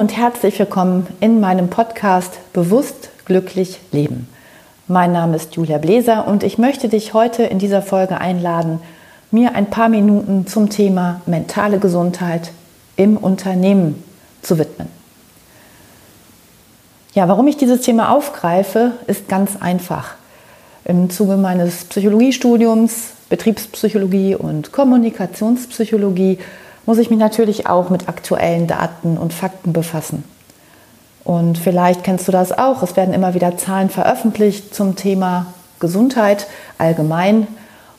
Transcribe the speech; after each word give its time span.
Und 0.00 0.16
herzlich 0.16 0.58
willkommen 0.58 1.06
in 1.20 1.40
meinem 1.40 1.68
Podcast 1.68 2.38
Bewusst 2.54 3.10
glücklich 3.26 3.80
leben. 3.92 4.30
Mein 4.88 5.12
Name 5.12 5.36
ist 5.36 5.56
Julia 5.56 5.76
Bläser 5.76 6.26
und 6.26 6.42
ich 6.42 6.56
möchte 6.56 6.88
dich 6.88 7.12
heute 7.12 7.42
in 7.42 7.58
dieser 7.58 7.82
Folge 7.82 8.18
einladen, 8.18 8.80
mir 9.30 9.54
ein 9.54 9.68
paar 9.68 9.90
Minuten 9.90 10.46
zum 10.46 10.70
Thema 10.70 11.20
mentale 11.26 11.78
Gesundheit 11.78 12.50
im 12.96 13.18
Unternehmen 13.18 14.02
zu 14.40 14.58
widmen. 14.58 14.88
Ja, 17.12 17.28
warum 17.28 17.46
ich 17.46 17.58
dieses 17.58 17.82
Thema 17.82 18.10
aufgreife, 18.10 18.92
ist 19.06 19.28
ganz 19.28 19.58
einfach. 19.60 20.14
Im 20.86 21.10
Zuge 21.10 21.36
meines 21.36 21.84
Psychologiestudiums, 21.84 23.10
Betriebspsychologie 23.28 24.34
und 24.34 24.72
Kommunikationspsychologie 24.72 26.38
muss 26.86 26.98
ich 26.98 27.10
mich 27.10 27.18
natürlich 27.18 27.66
auch 27.66 27.90
mit 27.90 28.08
aktuellen 28.08 28.66
Daten 28.66 29.16
und 29.16 29.32
Fakten 29.32 29.72
befassen. 29.72 30.24
Und 31.24 31.58
vielleicht 31.58 32.02
kennst 32.04 32.26
du 32.28 32.32
das 32.32 32.56
auch. 32.56 32.82
Es 32.82 32.96
werden 32.96 33.14
immer 33.14 33.34
wieder 33.34 33.56
Zahlen 33.56 33.90
veröffentlicht 33.90 34.74
zum 34.74 34.96
Thema 34.96 35.46
Gesundheit 35.78 36.46
allgemein. 36.78 37.46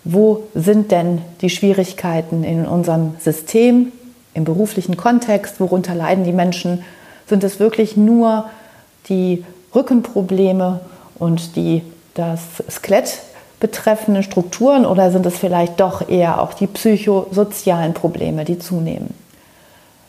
Wo 0.04 0.44
sind 0.56 0.92
denn 0.92 1.22
die 1.42 1.50
Schwierigkeiten 1.50 2.44
in 2.44 2.66
unserem 2.66 3.16
System, 3.20 3.92
im 4.34 4.44
beruflichen 4.44 4.98
Kontext? 4.98 5.60
Worunter 5.60 5.94
leiden 5.94 6.24
die 6.24 6.34
Menschen? 6.34 6.84
Sind 7.28 7.44
es 7.44 7.60
wirklich 7.60 7.96
nur 7.96 8.50
die 9.10 9.46
Rückenprobleme 9.76 10.80
und 11.16 11.56
die, 11.56 11.84
das 12.16 12.42
Skelett 12.70 13.20
betreffenden 13.62 14.24
Strukturen 14.24 14.86
oder 14.86 15.12
sind 15.12 15.26
es 15.26 15.38
vielleicht 15.38 15.80
doch 15.80 16.10
eher 16.10 16.42
auch 16.42 16.54
die 16.54 16.68
psychosozialen 16.68 17.94
Probleme, 17.94 18.44
die 18.44 18.60
zunehmen? 18.60 19.14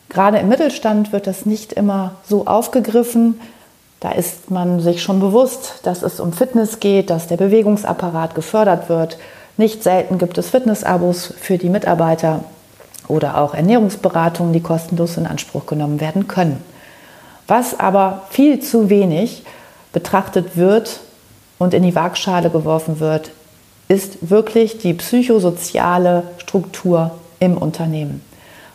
Gerade 0.09 0.39
im 0.39 0.49
Mittelstand 0.49 1.13
wird 1.13 1.27
das 1.27 1.47
nicht 1.47 1.73
immer 1.73 2.17
so 2.29 2.47
aufgegriffen. 2.47 3.41
Da 4.01 4.11
ist 4.11 4.51
man 4.51 4.81
sich 4.81 5.03
schon 5.03 5.21
bewusst, 5.21 5.81
dass 5.85 6.03
es 6.03 6.19
um 6.19 6.33
Fitness 6.33 6.81
geht, 6.81 7.09
dass 7.09 7.29
der 7.29 7.37
Bewegungsapparat 7.37 8.35
gefördert 8.35 8.89
wird. 8.89 9.17
Nicht 9.57 9.83
selten 9.83 10.19
gibt 10.19 10.37
es 10.39 10.51
Fitnessabos 10.51 11.33
für 11.39 11.57
die 11.57 11.71
Mitarbeiter 11.71 12.41
oder 13.07 13.39
auch 13.39 13.55
Ernährungsberatungen, 13.55 14.53
die 14.53 14.61
kostenlos 14.61 15.17
in 15.17 15.27
Anspruch 15.27 15.67
genommen 15.67 16.01
werden 16.01 16.27
können. 16.27 16.63
Was 17.47 17.79
aber 17.79 18.23
viel 18.31 18.61
zu 18.61 18.91
wenig 18.91 19.45
betrachtet 19.93 20.57
wird 20.57 21.01
und 21.59 21.75
in 21.75 21.83
die 21.83 21.95
Waagschale 21.95 22.51
geworfen 22.51 22.99
wird, 22.99 23.31
ist 23.93 24.31
wirklich 24.31 24.79
die 24.79 24.95
psychosoziale 24.95 26.23
Struktur 26.39 27.11
im 27.41 27.59
Unternehmen. 27.59 28.25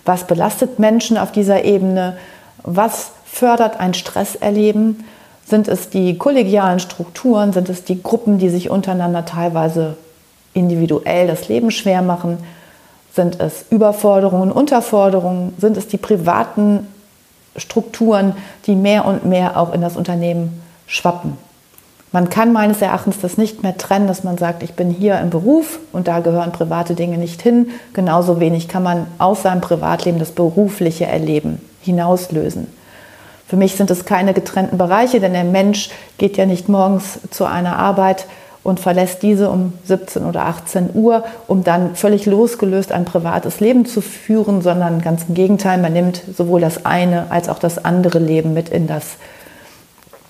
Was 0.06 0.28
belastet 0.28 0.78
Menschen 0.78 1.18
auf 1.18 1.32
dieser 1.32 1.66
Ebene? 1.66 2.18
Was 2.62 3.10
fördert 3.26 3.80
ein 3.80 3.96
Stresserleben? 3.96 5.06
Sind 5.44 5.68
es 5.68 5.90
die 5.90 6.20
kollegialen 6.20 6.80
Strukturen? 6.80 7.52
Sind 7.52 7.68
es 7.68 7.84
die 7.84 8.04
Gruppen, 8.04 8.38
die 8.38 8.50
sich 8.50 8.70
untereinander 8.70 9.26
teilweise 9.26 9.98
individuell 10.54 11.26
das 11.26 11.48
Leben 11.48 11.72
schwer 11.72 12.04
machen? 12.04 12.38
Sind 13.16 13.40
es 13.40 13.66
Überforderungen, 13.72 14.52
Unterforderungen? 14.52 15.56
Sind 15.58 15.78
es 15.78 15.88
die 15.88 15.98
privaten 15.98 16.86
Strukturen, 17.56 18.34
die 18.68 18.76
mehr 18.76 19.06
und 19.06 19.26
mehr 19.26 19.60
auch 19.60 19.74
in 19.74 19.82
das 19.82 19.98
Unternehmen 19.98 20.62
schwappen? 20.86 21.47
Man 22.12 22.30
kann 22.30 22.54
meines 22.54 22.82
Erachtens 22.82 23.20
das 23.20 23.38
nicht 23.38 23.64
mehr 23.64 23.78
trennen, 23.78 24.08
dass 24.08 24.24
man 24.24 24.38
sagt, 24.38 24.64
ich 24.64 24.74
bin 24.74 24.90
hier 24.90 25.20
im 25.20 25.30
Beruf 25.30 25.80
und 25.92 26.08
da 26.08 26.20
gehören 26.20 26.54
private 26.54 26.94
Dinge 26.94 27.18
nicht 27.18 27.42
hin. 27.42 27.70
Genauso 27.94 28.40
wenig 28.40 28.70
kann 28.70 28.84
man 28.84 29.08
aus 29.18 29.42
seinem 29.44 29.62
Privatleben 29.62 30.20
das 30.20 30.32
berufliche 30.32 31.06
Erleben 31.06 31.62
hinauslösen. 31.82 32.68
Für 33.48 33.58
mich 33.58 33.76
sind 33.76 33.92
es 33.92 34.06
keine 34.06 34.34
getrennten 34.34 34.78
Bereiche, 34.78 35.20
denn 35.20 35.34
der 35.34 35.44
Mensch 35.44 35.90
geht 36.18 36.38
ja 36.38 36.46
nicht 36.46 36.70
morgens 36.70 37.20
zu 37.30 37.46
einer 37.46 37.78
Arbeit 37.78 38.26
und 38.64 38.82
verlässt 38.82 39.24
diese 39.24 39.50
um 39.50 39.72
17 39.86 40.26
oder 40.26 40.46
18 40.46 40.90
Uhr, 40.94 41.24
um 41.48 41.64
dann 41.64 41.96
völlig 41.96 42.26
losgelöst 42.26 42.92
ein 42.92 43.06
privates 43.06 43.62
Leben 43.62 43.86
zu 43.86 44.02
führen, 44.02 44.62
sondern 44.62 45.02
ganz 45.02 45.24
im 45.30 45.36
Gegenteil, 45.36 45.78
man 45.78 45.94
nimmt 45.94 46.22
sowohl 46.36 46.60
das 46.60 46.86
eine 46.86 47.32
als 47.32 47.48
auch 47.48 47.60
das 47.60 47.84
andere 47.84 48.20
Leben 48.20 48.54
mit 48.54 48.68
in 48.68 48.88
das 48.88 49.16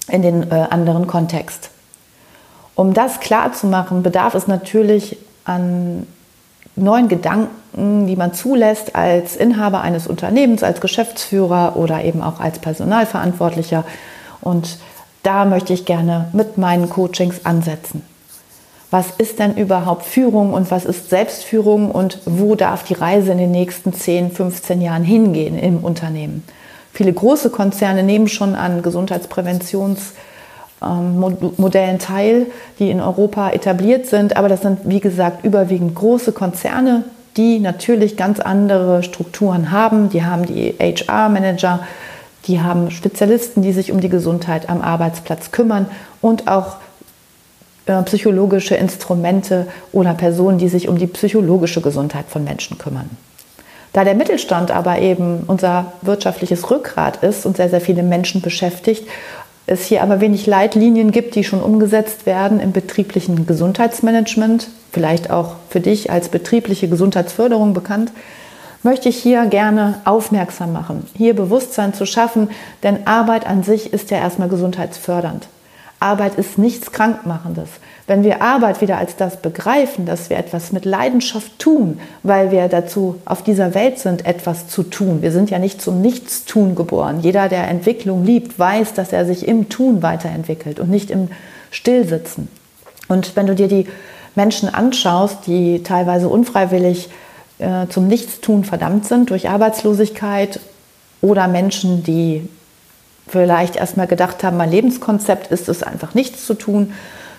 in 0.10 0.22
den 0.22 0.52
äh, 0.52 0.68
anderen 0.70 1.08
Kontext. 1.08 1.70
Um 2.76 2.94
das 2.94 3.20
klar 3.20 3.54
zu 3.54 3.68
machen, 3.68 4.04
bedarf 4.04 4.36
es 4.36 4.48
natürlich 4.48 5.18
an 5.46 6.06
neuen 6.76 7.08
Gedanken, 7.08 8.08
die 8.08 8.16
man 8.16 8.34
zulässt 8.34 8.96
als 8.96 9.36
Inhaber 9.36 9.82
eines 9.82 10.08
Unternehmens, 10.08 10.64
als 10.64 10.82
Geschäftsführer 10.82 11.76
oder 11.76 12.04
eben 12.04 12.22
auch 12.22 12.40
als 12.40 12.60
Personalverantwortlicher. 12.60 13.84
Und 14.42 14.78
da 15.24 15.46
möchte 15.46 15.74
ich 15.74 15.86
gerne 15.86 16.30
mit 16.34 16.58
meinen 16.58 16.90
Coachings 16.90 17.46
ansetzen. 17.46 18.04
Was 18.90 19.08
ist 19.18 19.40
denn 19.40 19.58
überhaupt 19.58 20.06
Führung 20.06 20.54
und 20.54 20.72
was 20.72 20.86
ist 20.86 21.10
Selbstführung 21.10 21.92
und 21.92 22.20
wo 22.26 22.56
darf 22.56 22.84
die 22.84 22.94
Reise 22.94 23.34
in 23.34 23.38
den 23.38 23.52
nächsten 23.52 23.92
10, 23.92 24.32
15 24.32 24.82
Jahren 24.82 25.04
hingehen 25.04 25.58
im 25.60 25.84
Unternehmen? 25.84 26.44
Viele 26.98 27.14
große 27.14 27.52
Konzerne 27.52 28.02
nehmen 28.02 28.28
schon 28.28 28.56
an 28.56 28.82
Gesundheitspräventionsmodellen 28.82 30.82
ähm, 30.82 32.00
teil, 32.00 32.48
die 32.80 32.90
in 32.90 33.02
Europa 33.02 33.52
etabliert 33.52 34.08
sind. 34.08 34.36
Aber 34.36 34.50
das 34.50 34.64
sind, 34.64 34.80
wie 34.86 35.00
gesagt, 35.00 35.46
überwiegend 35.46 35.94
große 35.94 36.32
Konzerne, 36.32 37.04
die 37.38 37.60
natürlich 37.60 38.18
ganz 38.18 38.40
andere 38.40 39.04
Strukturen 39.04 39.70
haben. 39.70 40.10
Die 40.10 40.24
haben 40.24 40.48
die 40.48 40.74
HR-Manager, 40.80 41.82
die 42.48 42.62
haben 42.62 42.90
Spezialisten, 42.90 43.62
die 43.62 43.74
sich 43.74 43.92
um 43.92 44.00
die 44.00 44.10
Gesundheit 44.10 44.68
am 44.68 44.82
Arbeitsplatz 44.82 45.52
kümmern 45.52 45.86
und 46.20 46.48
auch 46.48 46.78
äh, 47.86 48.02
psychologische 48.02 48.74
Instrumente 48.74 49.68
oder 49.92 50.16
Personen, 50.16 50.58
die 50.58 50.68
sich 50.68 50.88
um 50.88 50.98
die 50.98 51.06
psychologische 51.06 51.82
Gesundheit 51.82 52.26
von 52.28 52.44
Menschen 52.44 52.80
kümmern. 52.80 53.08
Da 53.94 54.04
der 54.04 54.16
Mittelstand 54.16 54.72
aber 54.72 55.00
eben 55.00 55.44
unser 55.48 55.94
wirtschaftliches 56.02 56.70
Rückgrat 56.70 57.24
ist 57.24 57.46
und 57.46 57.58
sehr, 57.58 57.70
sehr 57.70 57.82
viele 57.82 58.04
Menschen 58.04 58.42
beschäftigt, 58.42 59.08
es 59.70 59.86
hier 59.86 60.02
aber 60.02 60.22
wenig 60.22 60.46
Leitlinien 60.48 61.12
gibt, 61.12 61.36
die 61.36 61.44
schon 61.44 61.62
umgesetzt 61.62 62.26
werden 62.26 62.62
im 62.62 62.72
betrieblichen 62.72 63.46
Gesundheitsmanagement, 63.46 64.70
vielleicht 64.94 65.30
auch 65.30 65.56
für 65.70 65.82
dich 65.82 66.10
als 66.10 66.30
betriebliche 66.30 66.88
Gesundheitsförderung 66.88 67.74
bekannt, 67.74 68.14
möchte 68.82 69.10
ich 69.10 69.18
hier 69.18 69.46
gerne 69.48 70.00
aufmerksam 70.06 70.72
machen, 70.72 71.06
hier 71.18 71.36
Bewusstsein 71.36 71.94
zu 71.94 72.06
schaffen, 72.06 72.50
denn 72.84 73.06
Arbeit 73.06 73.46
an 73.46 73.64
sich 73.64 73.92
ist 73.92 74.10
ja 74.10 74.18
erstmal 74.18 74.48
gesundheitsfördernd. 74.48 75.48
Arbeit 76.00 76.36
ist 76.36 76.58
nichts 76.58 76.92
Krankmachendes. 76.92 77.70
Wenn 78.06 78.24
wir 78.24 78.42
Arbeit 78.42 78.82
wieder 78.82 78.98
als 78.98 79.16
das 79.16 79.42
begreifen, 79.42 80.06
dass 80.06 80.30
wir 80.30 80.38
etwas 80.38 80.72
mit 80.72 80.86
Leidenschaft 80.86 81.58
tun, 81.58 82.00
weil 82.24 82.52
wir 82.52 82.68
dazu 82.68 83.16
auf 83.26 83.44
dieser 83.44 83.74
Welt 83.74 83.98
sind, 83.98 84.26
etwas 84.26 84.68
zu 84.68 84.84
tun. 84.84 85.22
Wir 85.22 85.32
sind 85.32 85.50
ja 85.50 85.58
nicht 85.58 85.82
zum 85.82 86.02
Nichtstun 86.02 86.76
geboren. 86.76 87.20
Jeder, 87.22 87.50
der 87.50 87.68
Entwicklung 87.68 88.24
liebt, 88.24 88.60
weiß, 88.60 88.94
dass 88.94 89.12
er 89.12 89.26
sich 89.26 89.48
im 89.48 89.70
Tun 89.70 90.04
weiterentwickelt 90.04 90.80
und 90.80 90.90
nicht 90.90 91.10
im 91.10 91.30
Stillsitzen. 91.72 92.48
Und 93.08 93.36
wenn 93.36 93.48
du 93.48 93.56
dir 93.56 93.68
die 93.68 93.88
Menschen 94.36 94.70
anschaust, 94.70 95.48
die 95.48 95.82
teilweise 95.82 96.30
unfreiwillig 96.30 97.10
äh, 97.58 97.88
zum 97.90 98.08
Nichtstun 98.08 98.64
verdammt 98.64 99.06
sind 99.08 99.32
durch 99.32 99.50
Arbeitslosigkeit 99.50 100.60
oder 101.22 101.48
Menschen, 101.48 102.04
die 102.04 102.48
vielleicht 103.28 103.76
erstmal 103.76 104.08
gedacht 104.08 104.44
haben, 104.44 104.58
mein 104.58 104.72
Lebenskonzept 104.72 105.52
ist 105.52 105.70
es 105.70 105.84
einfach 105.84 106.14
nichts 106.14 106.46
zu 106.46 106.54
tun, 106.54 106.94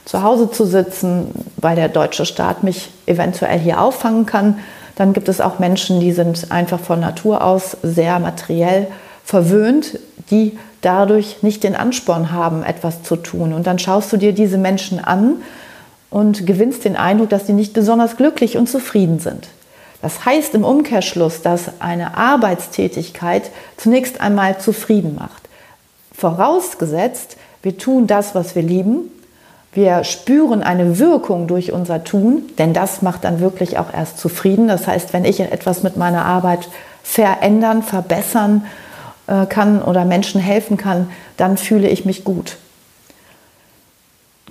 zu 0.04 0.22
Hause 0.22 0.50
zu 0.50 0.64
sitzen, 0.64 1.30
weil 1.56 1.76
der 1.76 1.88
deutsche 1.88 2.24
Staat 2.24 2.64
mich 2.64 2.90
eventuell 3.06 3.58
hier 3.58 3.80
auffangen 3.80 4.26
kann. 4.26 4.58
Dann 4.96 5.12
gibt 5.12 5.28
es 5.28 5.40
auch 5.40 5.58
Menschen, 5.58 6.00
die 6.00 6.12
sind 6.12 6.50
einfach 6.50 6.80
von 6.80 7.00
Natur 7.00 7.44
aus 7.44 7.76
sehr 7.82 8.18
materiell 8.18 8.88
verwöhnt, 9.24 9.98
die 10.30 10.58
dadurch 10.80 11.42
nicht 11.42 11.62
den 11.64 11.76
Ansporn 11.76 12.32
haben, 12.32 12.62
etwas 12.62 13.02
zu 13.02 13.16
tun. 13.16 13.52
Und 13.52 13.66
dann 13.66 13.78
schaust 13.78 14.12
du 14.12 14.16
dir 14.16 14.32
diese 14.32 14.58
Menschen 14.58 15.02
an 15.02 15.42
und 16.10 16.46
gewinnst 16.46 16.84
den 16.84 16.96
Eindruck, 16.96 17.28
dass 17.28 17.46
sie 17.46 17.52
nicht 17.52 17.74
besonders 17.74 18.16
glücklich 18.16 18.56
und 18.56 18.68
zufrieden 18.68 19.18
sind. 19.18 19.48
Das 20.00 20.24
heißt 20.24 20.54
im 20.54 20.64
Umkehrschluss, 20.64 21.42
dass 21.42 21.80
eine 21.80 22.16
Arbeitstätigkeit 22.16 23.50
zunächst 23.76 24.20
einmal 24.20 24.58
zufrieden 24.58 25.16
macht. 25.16 25.47
Vorausgesetzt, 26.18 27.38
wir 27.62 27.78
tun 27.78 28.06
das, 28.06 28.34
was 28.34 28.54
wir 28.54 28.62
lieben 28.62 29.10
wir 29.72 30.02
spüren 30.02 30.62
eine 30.62 30.98
Wirkung 30.98 31.46
durch 31.46 31.72
unser 31.72 32.02
Tun, 32.02 32.42
denn 32.58 32.72
das 32.72 33.02
macht 33.02 33.24
dann 33.24 33.40
wirklich 33.40 33.78
auch 33.78 33.92
erst 33.92 34.18
zufrieden. 34.18 34.66
Das 34.66 34.86
heißt, 34.86 35.12
wenn 35.12 35.24
ich 35.24 35.40
etwas 35.40 35.82
mit 35.82 35.96
meiner 35.96 36.24
Arbeit 36.24 36.68
verändern, 37.02 37.82
verbessern 37.82 38.64
äh, 39.26 39.46
kann 39.46 39.82
oder 39.82 40.04
Menschen 40.04 40.40
helfen 40.40 40.78
kann, 40.78 41.10
dann 41.36 41.56
fühle 41.56 41.88
ich 41.88 42.04
mich 42.04 42.24
gut. 42.24 42.56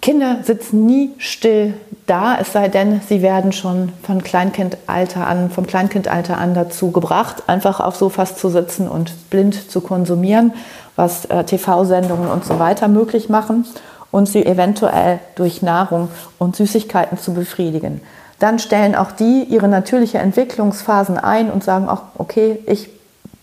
Kinder 0.02 0.38
sitzen 0.44 0.86
nie 0.86 1.12
still 1.18 1.74
da, 2.06 2.38
es 2.40 2.54
sei 2.54 2.70
denn, 2.70 3.02
sie 3.08 3.22
werden 3.22 3.52
schon 3.52 3.92
von 4.04 4.24
Kleinkindalter 4.24 5.28
an, 5.28 5.50
vom 5.50 5.68
Kleinkindalter 5.68 6.38
an 6.38 6.54
dazu 6.54 6.92
gebracht, 6.92 7.44
einfach 7.48 7.80
auf 7.80 7.96
Sofas 7.96 8.38
zu 8.38 8.50
sitzen 8.50 8.88
und 8.88 9.30
blind 9.30 9.70
zu 9.70 9.82
konsumieren, 9.82 10.54
was 10.96 11.26
äh, 11.26 11.44
TV-Sendungen 11.44 12.30
und 12.30 12.46
so 12.46 12.60
weiter 12.60 12.88
möglich 12.88 13.28
machen 13.30 13.66
und 14.12 14.28
sie 14.28 14.46
eventuell 14.46 15.20
durch 15.36 15.62
Nahrung 15.62 16.10
und 16.38 16.56
Süßigkeiten 16.56 17.18
zu 17.18 17.34
befriedigen. 17.34 18.02
Dann 18.40 18.60
stellen 18.60 18.96
auch 18.96 19.12
die 19.12 19.44
ihre 19.44 19.68
natürliche 19.68 20.20
Entwicklungsphasen 20.20 21.18
ein 21.18 21.52
und 21.52 21.64
sagen 21.64 21.90
auch, 21.90 22.04
okay, 22.18 22.60
ich 22.68 22.90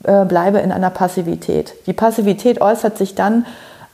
äh, 0.05 0.25
bleibe 0.25 0.59
in 0.59 0.73
einer 0.73 0.91
Passivität. 0.91 1.75
Die 1.87 1.93
Passivität 1.93 2.61
äußert 2.61 2.97
sich 2.97 3.15
dann 3.15 3.45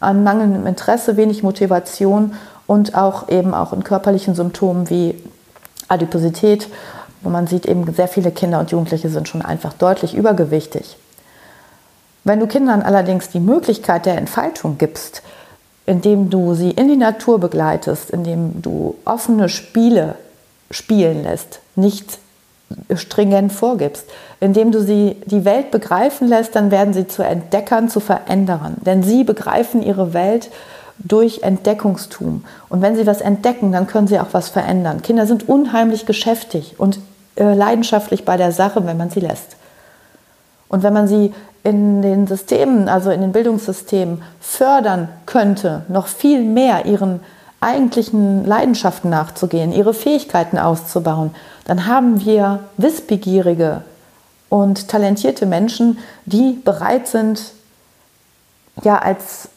an 0.00 0.24
mangelndem 0.24 0.66
Interesse, 0.66 1.16
wenig 1.16 1.42
Motivation 1.42 2.34
und 2.66 2.94
auch 2.94 3.28
eben 3.28 3.54
auch 3.54 3.72
in 3.72 3.84
körperlichen 3.84 4.34
Symptomen 4.34 4.90
wie 4.90 5.22
Adiposität, 5.88 6.68
wo 7.22 7.28
man 7.28 7.46
sieht, 7.46 7.66
eben 7.66 7.92
sehr 7.92 8.08
viele 8.08 8.30
Kinder 8.30 8.60
und 8.60 8.70
Jugendliche 8.70 9.10
sind 9.10 9.28
schon 9.28 9.42
einfach 9.42 9.74
deutlich 9.74 10.14
übergewichtig. 10.14 10.96
Wenn 12.24 12.40
du 12.40 12.46
Kindern 12.46 12.82
allerdings 12.82 13.28
die 13.28 13.40
Möglichkeit 13.40 14.06
der 14.06 14.16
Entfaltung 14.16 14.78
gibst, 14.78 15.22
indem 15.86 16.30
du 16.30 16.54
sie 16.54 16.70
in 16.70 16.88
die 16.88 16.96
Natur 16.96 17.40
begleitest, 17.40 18.10
indem 18.10 18.62
du 18.62 18.96
offene 19.04 19.48
Spiele 19.48 20.14
spielen 20.70 21.24
lässt, 21.24 21.60
nicht 21.74 22.18
stringent 22.94 23.52
vorgibst, 23.52 24.06
indem 24.40 24.72
du 24.72 24.80
sie 24.80 25.16
die 25.26 25.44
Welt 25.44 25.70
begreifen 25.70 26.28
lässt, 26.28 26.54
dann 26.56 26.70
werden 26.70 26.94
sie 26.94 27.06
zu 27.06 27.22
Entdeckern, 27.22 27.88
zu 27.88 28.00
Veränderern. 28.00 28.76
Denn 28.84 29.02
sie 29.02 29.24
begreifen 29.24 29.82
ihre 29.82 30.14
Welt 30.14 30.50
durch 30.98 31.42
Entdeckungstum. 31.42 32.44
Und 32.68 32.82
wenn 32.82 32.96
sie 32.96 33.06
was 33.06 33.20
entdecken, 33.20 33.72
dann 33.72 33.86
können 33.86 34.06
sie 34.06 34.20
auch 34.20 34.32
was 34.32 34.48
verändern. 34.48 35.02
Kinder 35.02 35.26
sind 35.26 35.48
unheimlich 35.48 36.06
geschäftig 36.06 36.74
und 36.78 36.98
äh, 37.36 37.54
leidenschaftlich 37.54 38.24
bei 38.24 38.36
der 38.36 38.52
Sache, 38.52 38.86
wenn 38.86 38.96
man 38.96 39.10
sie 39.10 39.20
lässt. 39.20 39.56
Und 40.68 40.82
wenn 40.82 40.92
man 40.92 41.08
sie 41.08 41.32
in 41.64 42.02
den 42.02 42.26
Systemen, 42.26 42.88
also 42.88 43.10
in 43.10 43.20
den 43.20 43.32
Bildungssystemen 43.32 44.22
fördern 44.40 45.08
könnte, 45.26 45.82
noch 45.88 46.06
viel 46.06 46.42
mehr 46.42 46.86
ihren 46.86 47.20
eigentlichen 47.60 48.44
Leidenschaften 48.46 49.10
nachzugehen, 49.10 49.72
ihre 49.72 49.94
Fähigkeiten 49.94 50.58
auszubauen, 50.58 51.34
dann 51.66 51.86
haben 51.86 52.24
wir 52.24 52.60
wissbegierige 52.78 53.82
und 54.48 54.88
talentierte 54.88 55.46
Menschen, 55.46 55.98
die 56.24 56.58
bereit 56.64 57.06
sind, 57.06 57.52
ja 58.82 58.98
als 58.98 59.50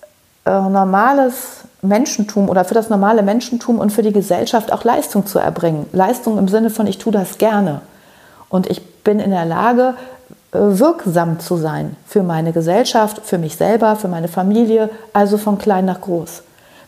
äh, 0.45 0.51
normales 0.51 1.61
Menschentum 1.81 2.50
oder 2.50 2.65
für 2.65 2.73
das 2.73 2.89
normale 2.89 3.23
Menschentum 3.23 3.79
und 3.79 3.91
für 3.91 4.01
die 4.01 4.11
Gesellschaft 4.11 4.71
auch 4.71 4.83
Leistung 4.83 5.25
zu 5.25 5.39
erbringen. 5.39 5.85
Leistung 5.91 6.38
im 6.38 6.47
Sinne 6.47 6.69
von, 6.69 6.88
ich 6.88 6.97
tue 6.97 7.11
das 7.11 7.38
gerne. 7.38 7.81
Und 8.50 8.67
ich 8.69 9.03
bin 9.03 9.19
in 9.19 9.31
der 9.31 9.45
Lage, 9.45 9.95
äh, 10.51 10.57
wirksam 10.59 11.39
zu 11.39 11.57
sein 11.57 11.95
für 12.05 12.23
meine 12.23 12.53
Gesellschaft, 12.53 13.21
für 13.23 13.38
mich 13.38 13.55
selber, 13.55 13.95
für 13.95 14.07
meine 14.07 14.27
Familie, 14.27 14.89
also 15.13 15.38
von 15.38 15.57
klein 15.57 15.85
nach 15.85 16.01
groß. 16.01 16.44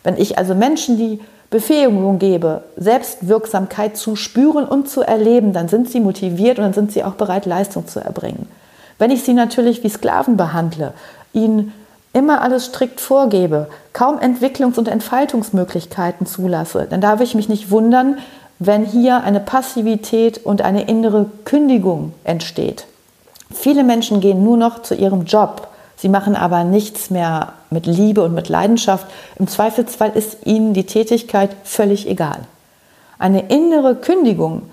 Wenn 0.06 0.18
ich 0.18 0.38
also 0.38 0.54
Menschen 0.54 0.98
die 0.98 1.20
Befähigung 1.50 2.20
gebe, 2.20 2.64
Selbstwirksamkeit 2.78 3.98
zu 3.98 4.16
spüren 4.16 4.66
und 4.66 4.88
zu 4.88 5.02
erleben, 5.02 5.52
dann 5.52 5.68
sind 5.68 5.90
sie 5.90 6.00
motiviert 6.00 6.60
und 6.60 6.64
dann 6.64 6.74
sind 6.74 6.92
sie 6.92 7.04
auch 7.04 7.16
bereit, 7.16 7.48
Leistung 7.48 7.88
zu 7.88 8.00
erbringen. 8.00 8.48
Wenn 9.00 9.10
ich 9.10 9.24
sie 9.24 9.34
natürlich 9.34 9.84
wie 9.84 9.90
Sklaven 9.90 10.38
behandle, 10.38 10.94
ihnen 11.34 11.74
immer 12.14 12.42
alles 12.42 12.68
strikt 12.68 13.02
vorgebe, 13.02 13.68
kaum 13.94 14.20
Entwicklungs- 14.20 14.78
und 14.78 14.88
Entfaltungsmöglichkeiten 14.88 16.28
zulasse, 16.28 16.86
dann 16.88 17.02
darf 17.02 17.20
ich 17.20 17.34
mich 17.34 17.50
nicht 17.50 17.72
wundern, 17.72 18.20
wenn 18.60 18.86
hier 18.86 19.24
eine 19.24 19.40
Passivität 19.40 20.46
und 20.46 20.62
eine 20.62 20.88
innere 20.88 21.26
Kündigung 21.46 22.14
entsteht. 22.24 22.86
Viele 23.52 23.84
Menschen 23.84 24.22
gehen 24.22 24.44
nur 24.44 24.58
noch 24.58 24.84
zu 24.84 24.94
ihrem 24.94 25.26
Job. 25.26 25.68
Sie 25.98 26.10
machen 26.10 26.36
aber 26.36 26.64
nichts 26.64 27.10
mehr 27.10 27.54
mit 27.70 27.86
Liebe 27.86 28.24
und 28.24 28.34
mit 28.34 28.50
Leidenschaft. 28.50 29.08
Im 29.38 29.48
Zweifelsfall 29.48 30.12
ist 30.12 30.46
ihnen 30.46 30.74
die 30.74 30.86
Tätigkeit 30.86 31.52
völlig 31.64 32.08
egal. 32.08 32.40
Eine 33.18 33.48
innere 33.48 33.96
Kündigung 33.96 34.64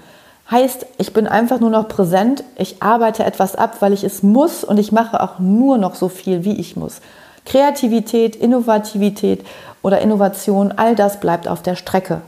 heißt, 0.50 0.86
ich 0.98 1.12
bin 1.12 1.26
einfach 1.26 1.60
nur 1.60 1.70
noch 1.70 1.88
präsent, 1.88 2.44
ich 2.56 2.82
arbeite 2.82 3.24
etwas 3.24 3.54
ab, 3.54 3.76
weil 3.80 3.92
ich 3.92 4.04
es 4.04 4.22
muss 4.22 4.64
und 4.64 4.78
ich 4.78 4.92
mache 4.92 5.20
auch 5.20 5.38
nur 5.38 5.78
noch 5.78 5.94
so 5.94 6.08
viel, 6.08 6.44
wie 6.44 6.58
ich 6.58 6.76
muss. 6.76 7.00
Kreativität, 7.46 8.36
Innovativität 8.36 9.44
oder 9.82 10.00
Innovation, 10.00 10.72
all 10.76 10.94
das 10.94 11.20
bleibt 11.20 11.48
auf 11.48 11.62
der 11.62 11.76
Strecke, 11.76 12.20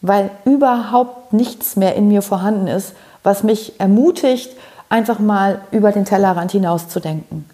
weil 0.00 0.30
überhaupt 0.44 1.32
nichts 1.32 1.76
mehr 1.76 1.94
in 1.94 2.08
mir 2.08 2.22
vorhanden 2.22 2.68
ist, 2.68 2.94
was 3.22 3.42
mich 3.42 3.78
ermutigt, 3.78 4.50
einfach 4.88 5.18
mal 5.18 5.60
über 5.70 5.92
den 5.92 6.04
Tellerrand 6.04 6.52
hinaus 6.52 6.88
zu 6.88 7.00
denken. 7.00 7.44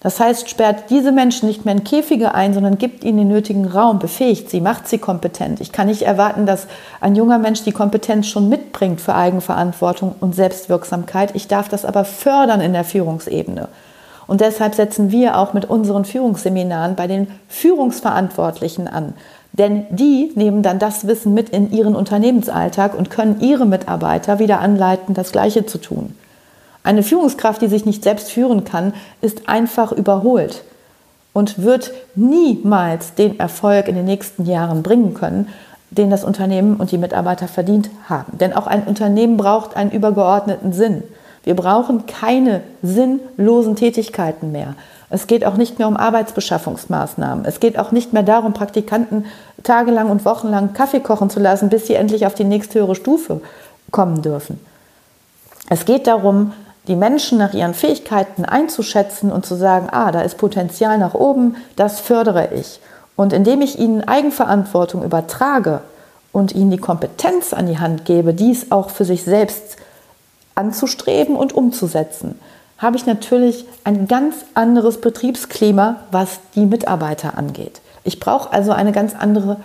Das 0.00 0.20
heißt, 0.20 0.48
sperrt 0.50 0.90
diese 0.90 1.10
Menschen 1.10 1.48
nicht 1.48 1.64
mehr 1.64 1.74
in 1.74 1.84
Käfige 1.84 2.34
ein, 2.34 2.54
sondern 2.54 2.78
gibt 2.78 3.02
ihnen 3.02 3.18
den 3.18 3.28
nötigen 3.28 3.66
Raum, 3.66 3.98
befähigt 3.98 4.50
sie, 4.50 4.60
macht 4.60 4.86
sie 4.88 4.98
kompetent. 4.98 5.60
Ich 5.60 5.72
kann 5.72 5.86
nicht 5.86 6.02
erwarten, 6.02 6.46
dass 6.46 6.66
ein 7.00 7.16
junger 7.16 7.38
Mensch 7.38 7.64
die 7.64 7.72
Kompetenz 7.72 8.26
schon 8.26 8.48
mitbringt 8.48 9.00
für 9.00 9.14
Eigenverantwortung 9.14 10.14
und 10.20 10.34
Selbstwirksamkeit. 10.34 11.34
Ich 11.34 11.48
darf 11.48 11.68
das 11.68 11.84
aber 11.84 12.04
fördern 12.04 12.60
in 12.60 12.72
der 12.72 12.84
Führungsebene. 12.84 13.68
Und 14.26 14.40
deshalb 14.40 14.74
setzen 14.74 15.10
wir 15.10 15.38
auch 15.38 15.54
mit 15.54 15.64
unseren 15.66 16.04
Führungsseminaren 16.04 16.96
bei 16.96 17.06
den 17.06 17.28
Führungsverantwortlichen 17.48 18.88
an. 18.88 19.14
Denn 19.52 19.86
die 19.90 20.32
nehmen 20.34 20.62
dann 20.62 20.78
das 20.78 21.06
Wissen 21.06 21.32
mit 21.32 21.48
in 21.48 21.72
ihren 21.72 21.96
Unternehmensalltag 21.96 22.96
und 22.98 23.08
können 23.08 23.40
ihre 23.40 23.64
Mitarbeiter 23.64 24.38
wieder 24.38 24.60
anleiten, 24.60 25.14
das 25.14 25.32
Gleiche 25.32 25.64
zu 25.64 25.78
tun. 25.78 26.14
Eine 26.86 27.02
Führungskraft, 27.02 27.62
die 27.62 27.66
sich 27.66 27.84
nicht 27.84 28.04
selbst 28.04 28.30
führen 28.30 28.62
kann, 28.62 28.94
ist 29.20 29.48
einfach 29.48 29.90
überholt 29.90 30.62
und 31.32 31.64
wird 31.64 31.92
niemals 32.14 33.14
den 33.14 33.40
Erfolg 33.40 33.88
in 33.88 33.96
den 33.96 34.04
nächsten 34.04 34.46
Jahren 34.46 34.84
bringen 34.84 35.12
können, 35.12 35.48
den 35.90 36.10
das 36.10 36.22
Unternehmen 36.22 36.76
und 36.76 36.92
die 36.92 36.98
Mitarbeiter 36.98 37.48
verdient 37.48 37.90
haben. 38.08 38.38
Denn 38.38 38.52
auch 38.52 38.68
ein 38.68 38.84
Unternehmen 38.84 39.36
braucht 39.36 39.76
einen 39.76 39.90
übergeordneten 39.90 40.72
Sinn. 40.72 41.02
Wir 41.42 41.56
brauchen 41.56 42.06
keine 42.06 42.60
sinnlosen 42.84 43.74
Tätigkeiten 43.74 44.52
mehr. 44.52 44.76
Es 45.10 45.26
geht 45.26 45.44
auch 45.44 45.56
nicht 45.56 45.80
mehr 45.80 45.88
um 45.88 45.96
Arbeitsbeschaffungsmaßnahmen. 45.96 47.46
Es 47.46 47.58
geht 47.58 47.80
auch 47.80 47.90
nicht 47.90 48.12
mehr 48.12 48.22
darum, 48.22 48.52
Praktikanten 48.52 49.24
tagelang 49.64 50.08
und 50.08 50.24
wochenlang 50.24 50.72
Kaffee 50.72 51.00
kochen 51.00 51.30
zu 51.30 51.40
lassen, 51.40 51.68
bis 51.68 51.88
sie 51.88 51.94
endlich 51.94 52.26
auf 52.26 52.34
die 52.34 52.44
nächsthöhere 52.44 52.94
Stufe 52.94 53.40
kommen 53.90 54.22
dürfen. 54.22 54.60
Es 55.68 55.84
geht 55.84 56.06
darum, 56.06 56.52
die 56.88 56.96
Menschen 56.96 57.38
nach 57.38 57.52
ihren 57.52 57.74
Fähigkeiten 57.74 58.44
einzuschätzen 58.44 59.32
und 59.32 59.44
zu 59.44 59.54
sagen, 59.54 59.88
ah, 59.90 60.12
da 60.12 60.20
ist 60.20 60.38
Potenzial 60.38 60.98
nach 60.98 61.14
oben, 61.14 61.56
das 61.74 62.00
fördere 62.00 62.54
ich. 62.54 62.80
Und 63.16 63.32
indem 63.32 63.62
ich 63.62 63.78
ihnen 63.78 64.06
Eigenverantwortung 64.06 65.02
übertrage 65.02 65.80
und 66.32 66.54
ihnen 66.54 66.70
die 66.70 66.78
Kompetenz 66.78 67.52
an 67.52 67.66
die 67.66 67.78
Hand 67.78 68.04
gebe, 68.04 68.34
dies 68.34 68.70
auch 68.70 68.90
für 68.90 69.04
sich 69.04 69.24
selbst 69.24 69.76
anzustreben 70.54 71.34
und 71.34 71.54
umzusetzen, 71.54 72.38
habe 72.78 72.96
ich 72.96 73.06
natürlich 73.06 73.64
ein 73.84 74.06
ganz 74.06 74.36
anderes 74.54 75.00
Betriebsklima, 75.00 75.96
was 76.10 76.40
die 76.54 76.66
Mitarbeiter 76.66 77.38
angeht. 77.38 77.80
Ich 78.04 78.20
brauche 78.20 78.52
also 78.52 78.72
eine 78.72 78.92
ganz 78.92 79.14
andere 79.18 79.56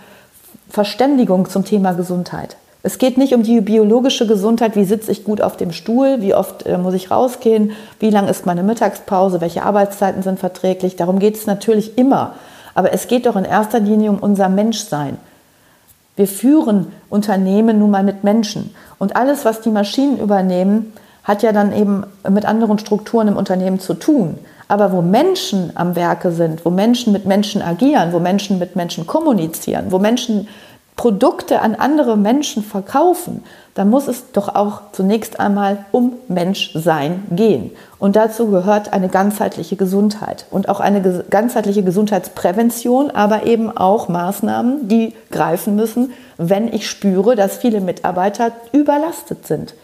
Verständigung 0.70 1.48
zum 1.48 1.64
Thema 1.64 1.92
Gesundheit. 1.92 2.56
Es 2.84 2.98
geht 2.98 3.16
nicht 3.16 3.32
um 3.34 3.44
die 3.44 3.60
biologische 3.60 4.26
Gesundheit, 4.26 4.74
wie 4.74 4.84
sitze 4.84 5.12
ich 5.12 5.22
gut 5.22 5.40
auf 5.40 5.56
dem 5.56 5.72
Stuhl, 5.72 6.20
wie 6.20 6.34
oft 6.34 6.66
äh, 6.66 6.78
muss 6.78 6.94
ich 6.94 7.10
rausgehen, 7.10 7.72
wie 8.00 8.10
lang 8.10 8.26
ist 8.28 8.44
meine 8.44 8.64
Mittagspause, 8.64 9.40
welche 9.40 9.62
Arbeitszeiten 9.62 10.22
sind 10.22 10.40
verträglich. 10.40 10.96
Darum 10.96 11.18
geht 11.18 11.36
es 11.36 11.46
natürlich 11.46 11.96
immer. 11.96 12.34
Aber 12.74 12.92
es 12.92 13.06
geht 13.06 13.26
doch 13.26 13.36
in 13.36 13.44
erster 13.44 13.80
Linie 13.80 14.10
um 14.10 14.18
unser 14.18 14.48
Menschsein. 14.48 15.18
Wir 16.16 16.26
führen 16.26 16.88
Unternehmen 17.08 17.78
nun 17.78 17.90
mal 17.90 18.02
mit 18.02 18.24
Menschen. 18.24 18.74
Und 18.98 19.16
alles, 19.16 19.44
was 19.44 19.60
die 19.60 19.70
Maschinen 19.70 20.18
übernehmen, 20.18 20.92
hat 21.24 21.42
ja 21.42 21.52
dann 21.52 21.72
eben 21.72 22.04
mit 22.28 22.44
anderen 22.44 22.78
Strukturen 22.78 23.28
im 23.28 23.36
Unternehmen 23.36 23.78
zu 23.78 23.94
tun. 23.94 24.38
Aber 24.68 24.92
wo 24.92 25.02
Menschen 25.02 25.70
am 25.74 25.94
Werke 25.94 26.32
sind, 26.32 26.64
wo 26.64 26.70
Menschen 26.70 27.12
mit 27.12 27.26
Menschen 27.26 27.62
agieren, 27.62 28.12
wo 28.12 28.18
Menschen 28.18 28.58
mit 28.58 28.74
Menschen 28.74 29.06
kommunizieren, 29.06 29.86
wo 29.90 29.98
Menschen 29.98 30.48
Produkte 30.96 31.60
an 31.60 31.74
andere 31.74 32.16
Menschen 32.16 32.62
verkaufen, 32.62 33.42
dann 33.74 33.88
muss 33.88 34.08
es 34.08 34.32
doch 34.32 34.54
auch 34.54 34.82
zunächst 34.92 35.40
einmal 35.40 35.86
um 35.90 36.12
Menschsein 36.28 37.24
gehen. 37.30 37.70
Und 37.98 38.16
dazu 38.16 38.48
gehört 38.48 38.92
eine 38.92 39.08
ganzheitliche 39.08 39.76
Gesundheit 39.76 40.44
und 40.50 40.68
auch 40.68 40.80
eine 40.80 41.24
ganzheitliche 41.30 41.82
Gesundheitsprävention, 41.82 43.10
aber 43.10 43.46
eben 43.46 43.74
auch 43.74 44.08
Maßnahmen, 44.08 44.88
die 44.88 45.14
greifen 45.30 45.74
müssen, 45.74 46.12
wenn 46.36 46.72
ich 46.72 46.88
spüre, 46.88 47.36
dass 47.36 47.56
viele 47.56 47.80
Mitarbeiter 47.80 48.52
überlastet 48.72 49.46
sind. 49.46 49.74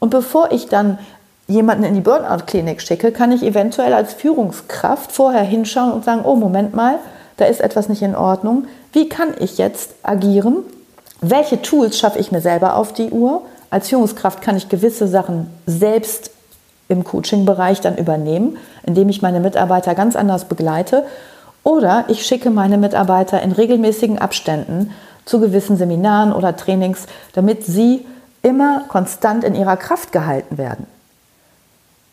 Und 0.00 0.10
bevor 0.10 0.50
ich 0.50 0.66
dann 0.66 0.98
jemanden 1.46 1.84
in 1.84 1.94
die 1.94 2.00
Burnout-Klinik 2.00 2.80
schicke, 2.82 3.12
kann 3.12 3.32
ich 3.32 3.42
eventuell 3.42 3.92
als 3.92 4.14
Führungskraft 4.14 5.12
vorher 5.12 5.42
hinschauen 5.42 5.92
und 5.92 6.04
sagen, 6.04 6.22
oh 6.24 6.34
Moment 6.34 6.74
mal, 6.74 6.98
da 7.40 7.46
ist 7.46 7.60
etwas 7.60 7.88
nicht 7.88 8.02
in 8.02 8.14
Ordnung. 8.14 8.66
Wie 8.92 9.08
kann 9.08 9.34
ich 9.38 9.58
jetzt 9.58 9.94
agieren? 10.02 10.58
Welche 11.20 11.62
Tools 11.62 11.98
schaffe 11.98 12.18
ich 12.18 12.32
mir 12.32 12.40
selber 12.40 12.76
auf 12.76 12.92
die 12.92 13.10
Uhr? 13.10 13.42
Als 13.70 13.88
Führungskraft 13.88 14.42
kann 14.42 14.56
ich 14.56 14.68
gewisse 14.68 15.06
Sachen 15.06 15.46
selbst 15.66 16.30
im 16.88 17.04
Coaching-Bereich 17.04 17.80
dann 17.80 17.96
übernehmen, 17.96 18.58
indem 18.82 19.08
ich 19.08 19.22
meine 19.22 19.40
Mitarbeiter 19.40 19.94
ganz 19.94 20.16
anders 20.16 20.46
begleite. 20.46 21.04
Oder 21.62 22.04
ich 22.08 22.26
schicke 22.26 22.50
meine 22.50 22.78
Mitarbeiter 22.78 23.40
in 23.42 23.52
regelmäßigen 23.52 24.18
Abständen 24.18 24.92
zu 25.24 25.40
gewissen 25.40 25.76
Seminaren 25.76 26.32
oder 26.32 26.56
Trainings, 26.56 27.06
damit 27.32 27.64
sie 27.64 28.04
immer 28.42 28.84
konstant 28.88 29.44
in 29.44 29.54
ihrer 29.54 29.76
Kraft 29.76 30.12
gehalten 30.12 30.58
werden. 30.58 30.86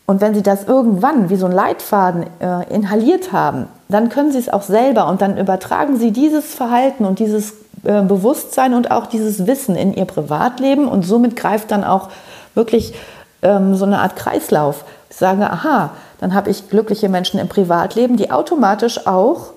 Und 0.06 0.20
wenn 0.20 0.34
sie 0.34 0.42
das 0.42 0.64
irgendwann 0.64 1.28
wie 1.28 1.36
so 1.36 1.46
ein 1.46 1.52
Leitfaden 1.52 2.26
äh, 2.40 2.72
inhaliert 2.72 3.32
haben, 3.32 3.68
dann 3.88 4.08
können 4.08 4.32
sie 4.32 4.38
es 4.38 4.48
auch 4.48 4.62
selber 4.62 5.08
und 5.08 5.22
dann 5.22 5.38
übertragen 5.38 5.96
sie 5.96 6.10
dieses 6.10 6.54
Verhalten 6.54 7.04
und 7.04 7.18
dieses 7.18 7.54
äh, 7.84 8.02
Bewusstsein 8.02 8.74
und 8.74 8.90
auch 8.90 9.06
dieses 9.06 9.46
Wissen 9.46 9.76
in 9.76 9.94
ihr 9.94 10.04
Privatleben 10.04 10.88
und 10.88 11.06
somit 11.06 11.36
greift 11.36 11.70
dann 11.70 11.84
auch 11.84 12.10
wirklich 12.54 12.94
ähm, 13.42 13.74
so 13.74 13.84
eine 13.84 14.00
Art 14.00 14.16
Kreislauf. 14.16 14.84
Ich 15.10 15.16
sage, 15.16 15.50
aha, 15.50 15.90
dann 16.20 16.34
habe 16.34 16.50
ich 16.50 16.68
glückliche 16.68 17.08
Menschen 17.08 17.40
im 17.40 17.48
Privatleben, 17.48 18.16
die 18.16 18.30
automatisch 18.30 19.06
auch 19.06 19.52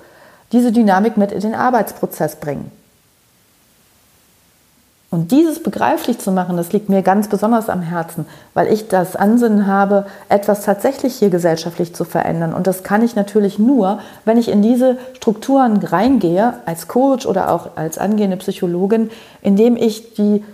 diese 0.52 0.72
Dynamik 0.72 1.18
mit 1.18 1.32
in 1.32 1.42
den 1.42 1.56
Arbeitsprozess 1.56 2.38
bringen. 2.38 2.72
Und 5.14 5.32
dieses 5.32 5.62
begreiflich 5.62 6.20
zu 6.20 6.32
machen, 6.32 6.56
das 6.56 6.72
liegt 6.72 6.88
mir 6.88 7.02
ganz 7.02 7.28
besonders 7.28 7.70
am 7.70 7.82
Herzen, 7.82 8.26
weil 8.54 8.72
ich 8.72 8.88
das 8.88 9.18
Ansinnen 9.18 9.68
habe, 9.68 10.06
etwas 10.30 10.64
tatsächlich 10.64 11.16
hier 11.16 11.30
gesellschaftlich 11.30 11.94
zu 11.94 12.06
verändern. 12.06 12.54
Und 12.54 12.66
das 12.66 12.84
kann 12.84 13.04
ich 13.04 13.14
natürlich 13.14 13.60
nur, 13.60 14.00
wenn 14.24 14.38
ich 14.38 14.48
in 14.48 14.62
diese 14.62 14.98
Strukturen 15.14 15.84
reingehe, 15.84 16.54
als 16.66 16.88
Coach 16.88 17.26
oder 17.26 17.52
auch 17.52 17.76
als 17.76 17.98
angehende 17.98 18.38
Psychologin, 18.38 19.10
indem 19.42 19.76
ich 19.76 20.14
die 20.14 20.46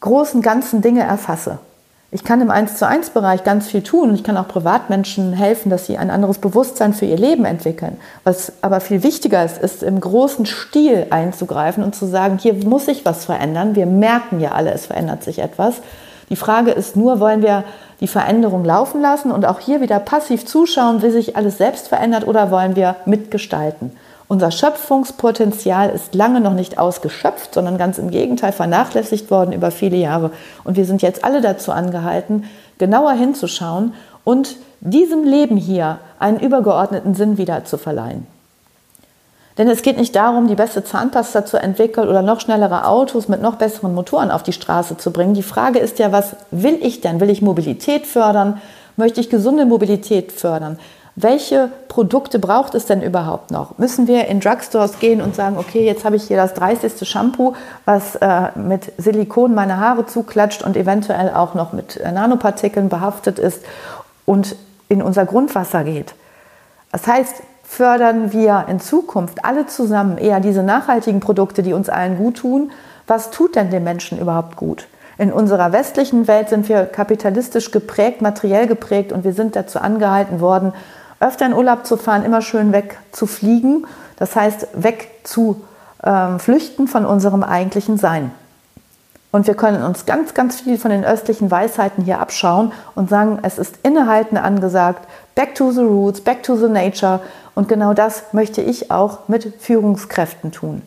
großen 0.00 0.40
ganzen 0.40 0.80
Dinge 0.80 1.02
erfasse. 1.02 1.58
Ich 2.12 2.24
kann 2.24 2.40
im 2.40 2.50
1 2.50 2.76
zu 2.76 2.88
1 2.88 3.10
Bereich 3.10 3.44
ganz 3.44 3.68
viel 3.68 3.82
tun 3.82 4.08
und 4.08 4.14
ich 4.16 4.24
kann 4.24 4.36
auch 4.36 4.48
Privatmenschen 4.48 5.32
helfen, 5.32 5.70
dass 5.70 5.86
sie 5.86 5.96
ein 5.96 6.10
anderes 6.10 6.38
Bewusstsein 6.38 6.92
für 6.92 7.04
ihr 7.06 7.16
Leben 7.16 7.44
entwickeln. 7.44 7.98
Was 8.24 8.52
aber 8.62 8.80
viel 8.80 9.04
wichtiger 9.04 9.44
ist, 9.44 9.58
ist 9.58 9.84
im 9.84 10.00
großen 10.00 10.44
Stil 10.44 11.06
einzugreifen 11.10 11.84
und 11.84 11.94
zu 11.94 12.06
sagen, 12.06 12.38
hier 12.38 12.54
muss 12.54 12.86
sich 12.86 13.04
was 13.04 13.26
verändern. 13.26 13.76
Wir 13.76 13.86
merken 13.86 14.40
ja 14.40 14.52
alle, 14.52 14.72
es 14.72 14.86
verändert 14.86 15.22
sich 15.22 15.38
etwas. 15.38 15.76
Die 16.30 16.36
Frage 16.36 16.72
ist 16.72 16.96
nur, 16.96 17.20
wollen 17.20 17.42
wir 17.42 17.62
die 18.00 18.08
Veränderung 18.08 18.64
laufen 18.64 19.00
lassen 19.00 19.30
und 19.30 19.46
auch 19.46 19.60
hier 19.60 19.80
wieder 19.80 20.00
passiv 20.00 20.44
zuschauen, 20.44 21.02
wie 21.02 21.10
sich 21.10 21.36
alles 21.36 21.58
selbst 21.58 21.86
verändert 21.86 22.26
oder 22.26 22.50
wollen 22.50 22.74
wir 22.74 22.96
mitgestalten? 23.04 23.92
Unser 24.30 24.52
Schöpfungspotenzial 24.52 25.90
ist 25.90 26.14
lange 26.14 26.40
noch 26.40 26.52
nicht 26.54 26.78
ausgeschöpft, 26.78 27.52
sondern 27.52 27.78
ganz 27.78 27.98
im 27.98 28.12
Gegenteil 28.12 28.52
vernachlässigt 28.52 29.28
worden 29.28 29.52
über 29.52 29.72
viele 29.72 29.96
Jahre. 29.96 30.30
Und 30.62 30.76
wir 30.76 30.84
sind 30.84 31.02
jetzt 31.02 31.24
alle 31.24 31.40
dazu 31.40 31.72
angehalten, 31.72 32.44
genauer 32.78 33.10
hinzuschauen 33.14 33.92
und 34.22 34.54
diesem 34.78 35.24
Leben 35.24 35.56
hier 35.56 35.98
einen 36.20 36.38
übergeordneten 36.38 37.16
Sinn 37.16 37.38
wieder 37.38 37.64
zu 37.64 37.76
verleihen. 37.76 38.24
Denn 39.58 39.66
es 39.66 39.82
geht 39.82 39.98
nicht 39.98 40.14
darum, 40.14 40.46
die 40.46 40.54
beste 40.54 40.84
Zahnpasta 40.84 41.44
zu 41.44 41.56
entwickeln 41.56 42.08
oder 42.08 42.22
noch 42.22 42.38
schnellere 42.38 42.86
Autos 42.86 43.26
mit 43.26 43.42
noch 43.42 43.56
besseren 43.56 43.96
Motoren 43.96 44.30
auf 44.30 44.44
die 44.44 44.52
Straße 44.52 44.96
zu 44.96 45.10
bringen. 45.10 45.34
Die 45.34 45.42
Frage 45.42 45.80
ist 45.80 45.98
ja, 45.98 46.12
was 46.12 46.36
will 46.52 46.78
ich 46.82 47.00
denn? 47.00 47.18
Will 47.18 47.30
ich 47.30 47.42
Mobilität 47.42 48.06
fördern? 48.06 48.60
Möchte 48.96 49.20
ich 49.20 49.28
gesunde 49.28 49.66
Mobilität 49.66 50.30
fördern? 50.30 50.78
Welche 51.16 51.70
Produkte 51.88 52.38
braucht 52.38 52.74
es 52.74 52.86
denn 52.86 53.02
überhaupt 53.02 53.50
noch? 53.50 53.78
Müssen 53.78 54.06
wir 54.06 54.26
in 54.28 54.40
Drugstores 54.40 54.98
gehen 55.00 55.20
und 55.20 55.34
sagen, 55.34 55.58
okay, 55.58 55.84
jetzt 55.84 56.04
habe 56.04 56.16
ich 56.16 56.24
hier 56.24 56.36
das 56.36 56.54
30. 56.54 57.08
Shampoo, 57.08 57.54
was 57.84 58.16
äh, 58.16 58.48
mit 58.54 58.92
Silikon 58.96 59.54
meine 59.54 59.78
Haare 59.78 60.06
zuklatscht 60.06 60.62
und 60.62 60.76
eventuell 60.76 61.30
auch 61.30 61.54
noch 61.54 61.72
mit 61.72 61.96
äh, 61.96 62.12
Nanopartikeln 62.12 62.88
behaftet 62.88 63.38
ist 63.38 63.64
und 64.24 64.54
in 64.88 65.02
unser 65.02 65.26
Grundwasser 65.26 65.84
geht. 65.84 66.14
Das 66.92 67.06
heißt, 67.06 67.42
fördern 67.64 68.32
wir 68.32 68.66
in 68.68 68.80
Zukunft 68.80 69.44
alle 69.44 69.66
zusammen 69.66 70.18
eher 70.18 70.40
diese 70.40 70.62
nachhaltigen 70.62 71.20
Produkte, 71.20 71.62
die 71.62 71.72
uns 71.72 71.88
allen 71.88 72.18
gut 72.18 72.38
tun. 72.38 72.72
Was 73.06 73.30
tut 73.30 73.56
denn 73.56 73.70
den 73.70 73.84
Menschen 73.84 74.18
überhaupt 74.18 74.56
gut? 74.56 74.86
In 75.18 75.32
unserer 75.32 75.72
westlichen 75.72 76.26
Welt 76.28 76.48
sind 76.48 76.68
wir 76.68 76.86
kapitalistisch 76.86 77.70
geprägt, 77.70 78.22
materiell 78.22 78.66
geprägt 78.66 79.12
und 79.12 79.22
wir 79.22 79.34
sind 79.34 79.54
dazu 79.54 79.78
angehalten 79.78 80.40
worden, 80.40 80.72
öfter 81.20 81.46
in 81.46 81.52
Urlaub 81.52 81.86
zu 81.86 81.96
fahren, 81.96 82.24
immer 82.24 82.42
schön 82.42 82.72
weg 82.72 82.98
zu 83.12 83.26
fliegen. 83.26 83.86
Das 84.16 84.34
heißt, 84.34 84.68
weg 84.74 85.20
zu 85.22 85.62
ähm, 86.02 86.40
flüchten 86.40 86.88
von 86.88 87.06
unserem 87.06 87.42
eigentlichen 87.42 87.98
Sein. 87.98 88.32
Und 89.32 89.46
wir 89.46 89.54
können 89.54 89.84
uns 89.84 90.06
ganz, 90.06 90.34
ganz 90.34 90.60
viel 90.60 90.76
von 90.76 90.90
den 90.90 91.04
östlichen 91.04 91.50
Weisheiten 91.50 92.04
hier 92.04 92.18
abschauen 92.18 92.72
und 92.96 93.08
sagen, 93.08 93.38
es 93.42 93.58
ist 93.58 93.76
innehalten 93.84 94.36
angesagt, 94.36 95.06
back 95.36 95.54
to 95.54 95.70
the 95.70 95.82
roots, 95.82 96.20
back 96.20 96.42
to 96.42 96.56
the 96.56 96.68
nature. 96.68 97.20
Und 97.54 97.68
genau 97.68 97.94
das 97.94 98.32
möchte 98.32 98.60
ich 98.60 98.90
auch 98.90 99.28
mit 99.28 99.52
Führungskräften 99.60 100.50
tun 100.50 100.82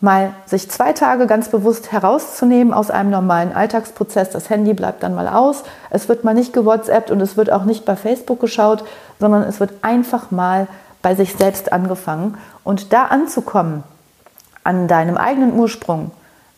mal 0.00 0.34
sich 0.46 0.70
zwei 0.70 0.92
Tage 0.92 1.26
ganz 1.26 1.48
bewusst 1.48 1.92
herauszunehmen 1.92 2.74
aus 2.74 2.90
einem 2.90 3.10
normalen 3.10 3.52
Alltagsprozess. 3.52 4.30
Das 4.30 4.50
Handy 4.50 4.74
bleibt 4.74 5.02
dann 5.02 5.14
mal 5.14 5.28
aus. 5.28 5.64
Es 5.90 6.08
wird 6.08 6.24
mal 6.24 6.34
nicht 6.34 6.52
gewhatsappt 6.52 7.10
und 7.10 7.20
es 7.20 7.36
wird 7.36 7.50
auch 7.50 7.64
nicht 7.64 7.84
bei 7.84 7.96
Facebook 7.96 8.40
geschaut, 8.40 8.84
sondern 9.18 9.42
es 9.42 9.60
wird 9.60 9.72
einfach 9.82 10.30
mal 10.30 10.66
bei 11.00 11.14
sich 11.14 11.34
selbst 11.34 11.72
angefangen. 11.72 12.36
Und 12.64 12.92
da 12.92 13.06
anzukommen, 13.06 13.82
an 14.62 14.88
deinem 14.88 15.16
eigenen 15.16 15.52
Ursprung, 15.52 16.10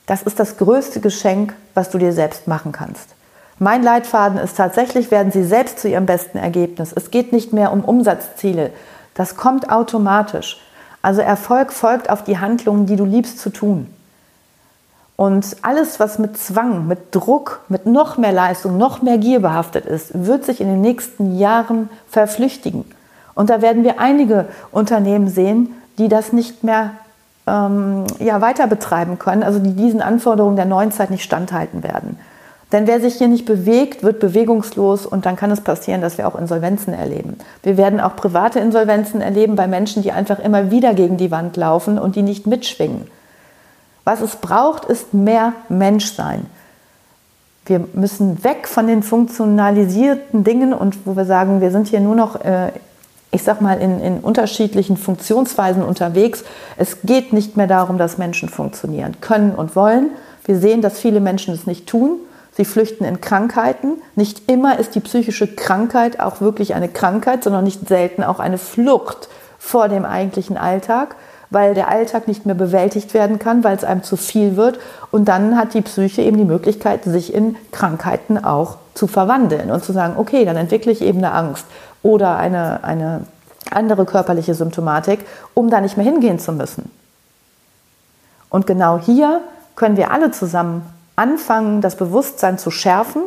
das 0.06 0.22
ist 0.22 0.38
das 0.38 0.56
größte 0.56 1.00
Geschenk, 1.00 1.54
was 1.74 1.90
du 1.90 1.98
dir 1.98 2.12
selbst 2.12 2.46
machen 2.46 2.72
kannst. 2.72 3.16
Mein 3.58 3.82
Leitfaden 3.82 4.38
ist 4.38 4.56
tatsächlich, 4.56 5.10
werden 5.10 5.32
Sie 5.32 5.42
selbst 5.42 5.78
zu 5.78 5.88
Ihrem 5.88 6.06
besten 6.06 6.38
Ergebnis. 6.38 6.92
Es 6.94 7.10
geht 7.10 7.32
nicht 7.32 7.52
mehr 7.52 7.72
um 7.72 7.84
Umsatzziele. 7.84 8.70
Das 9.14 9.36
kommt 9.36 9.70
automatisch. 9.70 10.60
Also 11.06 11.20
Erfolg 11.20 11.72
folgt 11.72 12.10
auf 12.10 12.24
die 12.24 12.38
Handlungen, 12.38 12.86
die 12.86 12.96
du 12.96 13.04
liebst 13.04 13.38
zu 13.38 13.50
tun. 13.50 13.86
Und 15.14 15.56
alles, 15.62 16.00
was 16.00 16.18
mit 16.18 16.36
Zwang, 16.36 16.88
mit 16.88 17.14
Druck, 17.14 17.60
mit 17.68 17.86
noch 17.86 18.18
mehr 18.18 18.32
Leistung, 18.32 18.76
noch 18.76 19.02
mehr 19.02 19.16
Gier 19.16 19.38
behaftet 19.38 19.86
ist, 19.86 20.26
wird 20.26 20.44
sich 20.44 20.60
in 20.60 20.66
den 20.66 20.80
nächsten 20.80 21.38
Jahren 21.38 21.90
verflüchtigen. 22.08 22.84
Und 23.36 23.50
da 23.50 23.62
werden 23.62 23.84
wir 23.84 24.00
einige 24.00 24.46
Unternehmen 24.72 25.28
sehen, 25.28 25.76
die 25.96 26.08
das 26.08 26.32
nicht 26.32 26.64
mehr 26.64 26.90
ähm, 27.46 28.02
ja, 28.18 28.40
weiter 28.40 28.66
betreiben 28.66 29.20
können, 29.20 29.44
also 29.44 29.60
die 29.60 29.74
diesen 29.74 30.02
Anforderungen 30.02 30.56
der 30.56 30.64
neuen 30.64 30.90
Zeit 30.90 31.12
nicht 31.12 31.22
standhalten 31.22 31.84
werden. 31.84 32.18
Denn 32.72 32.88
wer 32.88 33.00
sich 33.00 33.14
hier 33.14 33.28
nicht 33.28 33.44
bewegt, 33.44 34.02
wird 34.02 34.18
bewegungslos 34.18 35.06
und 35.06 35.24
dann 35.24 35.36
kann 35.36 35.52
es 35.52 35.60
passieren, 35.60 36.00
dass 36.00 36.18
wir 36.18 36.26
auch 36.26 36.34
Insolvenzen 36.34 36.92
erleben. 36.92 37.36
Wir 37.62 37.76
werden 37.76 38.00
auch 38.00 38.16
private 38.16 38.58
Insolvenzen 38.58 39.20
erleben 39.20 39.54
bei 39.54 39.68
Menschen, 39.68 40.02
die 40.02 40.10
einfach 40.10 40.40
immer 40.40 40.70
wieder 40.70 40.94
gegen 40.94 41.16
die 41.16 41.30
Wand 41.30 41.56
laufen 41.56 41.98
und 41.98 42.16
die 42.16 42.22
nicht 42.22 42.46
mitschwingen. 42.46 43.06
Was 44.04 44.20
es 44.20 44.36
braucht, 44.36 44.84
ist 44.84 45.14
mehr 45.14 45.52
Menschsein. 45.68 46.46
Wir 47.66 47.84
müssen 47.94 48.42
weg 48.42 48.66
von 48.68 48.86
den 48.86 49.02
funktionalisierten 49.02 50.42
Dingen 50.42 50.72
und 50.72 51.06
wo 51.06 51.16
wir 51.16 51.24
sagen, 51.24 51.60
wir 51.60 51.70
sind 51.70 51.88
hier 51.88 52.00
nur 52.00 52.14
noch, 52.14 52.44
äh, 52.44 52.70
ich 53.30 53.42
sag 53.42 53.60
mal, 53.60 53.80
in, 53.80 54.00
in 54.00 54.18
unterschiedlichen 54.18 54.96
Funktionsweisen 54.96 55.82
unterwegs. 55.82 56.44
Es 56.76 57.02
geht 57.02 57.32
nicht 57.32 57.56
mehr 57.56 57.66
darum, 57.66 57.98
dass 57.98 58.18
Menschen 58.18 58.48
funktionieren 58.48 59.16
können 59.20 59.52
und 59.52 59.76
wollen. 59.76 60.10
Wir 60.44 60.58
sehen, 60.58 60.82
dass 60.82 60.98
viele 60.98 61.20
Menschen 61.20 61.54
es 61.54 61.66
nicht 61.66 61.88
tun 61.88 62.20
Sie 62.56 62.64
flüchten 62.64 63.04
in 63.04 63.20
Krankheiten. 63.20 64.02
Nicht 64.14 64.50
immer 64.50 64.78
ist 64.78 64.94
die 64.94 65.00
psychische 65.00 65.46
Krankheit 65.46 66.20
auch 66.20 66.40
wirklich 66.40 66.74
eine 66.74 66.88
Krankheit, 66.88 67.44
sondern 67.44 67.64
nicht 67.64 67.86
selten 67.86 68.24
auch 68.24 68.40
eine 68.40 68.58
Flucht 68.58 69.28
vor 69.58 69.88
dem 69.88 70.06
eigentlichen 70.06 70.56
Alltag, 70.56 71.16
weil 71.50 71.74
der 71.74 71.88
Alltag 71.88 72.26
nicht 72.28 72.46
mehr 72.46 72.54
bewältigt 72.54 73.12
werden 73.12 73.38
kann, 73.38 73.62
weil 73.62 73.76
es 73.76 73.84
einem 73.84 74.02
zu 74.02 74.16
viel 74.16 74.56
wird. 74.56 74.78
Und 75.10 75.26
dann 75.26 75.58
hat 75.58 75.74
die 75.74 75.82
Psyche 75.82 76.22
eben 76.22 76.38
die 76.38 76.44
Möglichkeit, 76.44 77.04
sich 77.04 77.34
in 77.34 77.56
Krankheiten 77.72 78.42
auch 78.42 78.78
zu 78.94 79.06
verwandeln 79.06 79.70
und 79.70 79.84
zu 79.84 79.92
sagen, 79.92 80.14
okay, 80.16 80.46
dann 80.46 80.56
entwickle 80.56 80.92
ich 80.92 81.02
eben 81.02 81.18
eine 81.18 81.32
Angst 81.32 81.66
oder 82.02 82.36
eine, 82.36 82.82
eine 82.84 83.26
andere 83.70 84.06
körperliche 84.06 84.54
Symptomatik, 84.54 85.20
um 85.52 85.68
da 85.68 85.82
nicht 85.82 85.98
mehr 85.98 86.06
hingehen 86.06 86.38
zu 86.38 86.52
müssen. 86.52 86.90
Und 88.48 88.66
genau 88.66 88.98
hier 88.98 89.40
können 89.74 89.98
wir 89.98 90.10
alle 90.10 90.30
zusammen 90.30 90.86
anfangen, 91.16 91.80
das 91.80 91.96
Bewusstsein 91.96 92.58
zu 92.58 92.70
schärfen, 92.70 93.22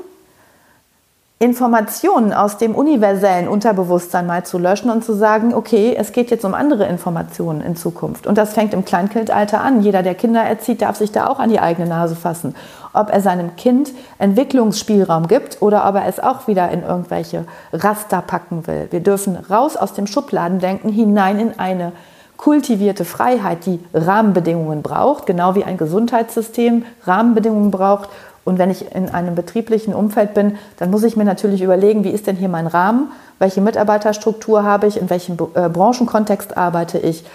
Informationen 1.42 2.34
aus 2.34 2.58
dem 2.58 2.76
universellen 2.76 3.48
Unterbewusstsein 3.48 4.28
mal 4.28 4.44
zu 4.44 4.58
löschen 4.58 4.92
und 4.92 5.06
zu 5.06 5.14
sagen, 5.14 5.54
okay, 5.54 5.96
es 5.98 6.12
geht 6.12 6.32
jetzt 6.32 6.44
um 6.44 6.54
andere 6.54 6.86
Informationen 6.86 7.62
in 7.62 7.78
Zukunft. 7.78 8.28
Und 8.28 8.38
das 8.38 8.52
fängt 8.52 8.74
im 8.74 8.84
Kleinkindalter 8.84 9.62
an. 9.62 9.82
Jeder, 9.82 10.04
der 10.04 10.16
Kinder 10.16 10.42
erzieht, 10.42 10.82
darf 10.82 10.98
sich 10.98 11.14
da 11.14 11.28
auch 11.28 11.40
an 11.40 11.50
die 11.50 11.62
eigene 11.62 11.88
Nase 11.88 12.18
fassen. 12.18 12.56
Ob 12.92 13.10
er 13.10 13.22
seinem 13.22 13.56
Kind 13.56 13.94
Entwicklungsspielraum 14.18 15.30
gibt 15.30 15.62
oder 15.62 15.88
ob 15.88 15.96
er 15.96 16.08
es 16.08 16.20
auch 16.20 16.48
wieder 16.48 16.70
in 16.72 16.84
irgendwelche 16.84 17.46
Raster 17.72 18.22
packen 18.22 18.68
will. 18.68 18.90
Wir 18.92 19.00
dürfen 19.00 19.38
raus 19.50 19.78
aus 19.78 19.94
dem 19.94 20.08
Schubladendenken 20.08 20.92
hinein 20.92 21.40
in 21.40 21.58
eine 21.58 21.94
kultivierte 22.40 23.04
Freiheit, 23.04 23.66
die 23.66 23.80
Rahmenbedingungen 23.94 24.82
braucht, 24.82 25.26
genau 25.26 25.56
wie 25.56 25.66
ein 25.66 25.78
Gesundheitssystem 25.78 26.86
Rahmenbedingungen 27.04 27.70
braucht. 27.70 28.10
Und 28.46 28.58
wenn 28.58 28.72
ich 28.72 28.96
in 28.96 29.10
einem 29.10 29.36
betrieblichen 29.36 29.94
Umfeld 29.94 30.34
bin, 30.34 30.58
dann 30.78 30.90
muss 30.90 31.04
ich 31.04 31.18
mir 31.18 31.26
natürlich 31.26 31.62
überlegen, 31.62 32.06
wie 32.06 32.10
ist 32.10 32.28
denn 32.28 32.38
hier 32.38 32.48
mein 32.48 32.66
Rahmen? 32.66 33.12
Welche 33.40 33.60
Mitarbeiterstruktur 33.60 34.64
habe 34.64 34.88
ich? 34.88 34.98
In 35.00 35.10
welchem 35.10 35.38
äh, 35.54 35.68
Branchenkontext 35.68 36.56
arbeite 36.58 36.98
ich? 36.98 37.26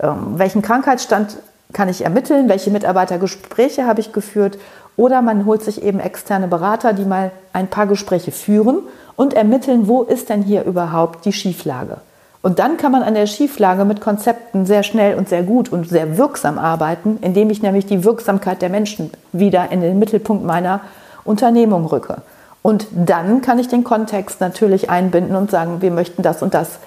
Ähm, 0.00 0.34
welchen 0.36 0.62
Krankheitsstand 0.62 1.36
kann 1.72 1.88
ich 1.88 2.04
ermitteln? 2.04 2.48
Welche 2.48 2.70
Mitarbeitergespräche 2.70 3.86
habe 3.86 4.00
ich 4.00 4.12
geführt? 4.12 4.56
Oder 4.96 5.20
man 5.20 5.46
holt 5.46 5.64
sich 5.64 5.82
eben 5.82 5.98
externe 5.98 6.46
Berater, 6.46 6.92
die 6.92 7.04
mal 7.04 7.32
ein 7.52 7.66
paar 7.66 7.88
Gespräche 7.88 8.30
führen 8.30 8.78
und 9.16 9.34
ermitteln, 9.34 9.88
wo 9.88 10.04
ist 10.04 10.28
denn 10.28 10.42
hier 10.42 10.62
überhaupt 10.62 11.24
die 11.24 11.32
Schieflage. 11.32 11.98
Und 12.44 12.58
dann 12.58 12.76
kann 12.76 12.92
man 12.92 13.02
an 13.02 13.14
der 13.14 13.26
Schieflage 13.26 13.86
mit 13.86 14.02
Konzepten 14.02 14.66
sehr 14.66 14.82
schnell 14.82 15.16
und 15.16 15.30
sehr 15.30 15.42
gut 15.42 15.72
und 15.72 15.88
sehr 15.88 16.18
wirksam 16.18 16.58
arbeiten, 16.58 17.16
indem 17.22 17.48
ich 17.48 17.62
nämlich 17.62 17.86
die 17.86 18.04
Wirksamkeit 18.04 18.60
der 18.60 18.68
Menschen 18.68 19.10
wieder 19.32 19.72
in 19.72 19.80
den 19.80 19.98
Mittelpunkt 19.98 20.44
meiner 20.44 20.80
Unternehmung 21.24 21.86
rücke. 21.86 22.18
Und 22.60 22.86
dann 22.92 23.40
kann 23.40 23.58
ich 23.58 23.68
den 23.68 23.82
Kontext 23.82 24.42
natürlich 24.42 24.90
einbinden 24.90 25.36
und 25.36 25.50
sagen, 25.50 25.80
wir 25.80 25.90
möchten 25.90 26.20
das 26.20 26.42
und 26.42 26.52
das 26.52 26.80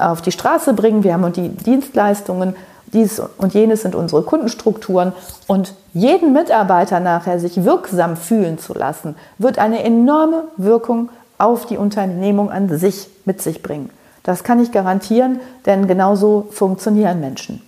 auf 0.00 0.20
die 0.20 0.32
Straße 0.32 0.74
bringen, 0.74 1.02
wir 1.02 1.14
haben 1.14 1.32
die 1.32 1.48
Dienstleistungen, 1.48 2.56
dies 2.92 3.22
und 3.38 3.54
jenes 3.54 3.80
sind 3.80 3.94
unsere 3.94 4.22
Kundenstrukturen 4.22 5.14
und 5.46 5.72
jeden 5.94 6.34
Mitarbeiter 6.34 7.00
nachher 7.00 7.40
sich 7.40 7.64
wirksam 7.64 8.18
fühlen 8.18 8.58
zu 8.58 8.74
lassen, 8.74 9.14
wird 9.38 9.58
eine 9.58 9.82
enorme 9.82 10.44
Wirkung 10.58 11.08
auf 11.38 11.64
die 11.64 11.78
Unternehmung 11.78 12.50
an 12.50 12.68
sich 12.68 13.08
mit 13.24 13.40
sich 13.40 13.62
bringen. 13.62 13.88
Das 14.26 14.42
kann 14.42 14.60
ich 14.60 14.72
garantieren, 14.72 15.38
denn 15.66 15.86
genauso 15.86 16.48
funktionieren 16.50 17.20
Menschen. 17.20 17.62